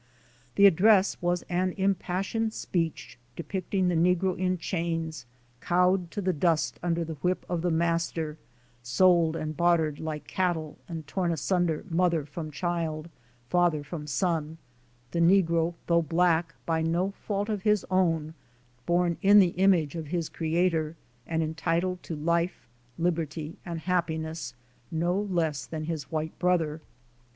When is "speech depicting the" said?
2.55-3.93